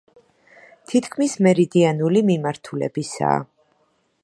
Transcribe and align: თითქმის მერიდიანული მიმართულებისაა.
თითქმის 0.91 1.35
მერიდიანული 1.47 2.25
მიმართულებისაა. 2.31 3.39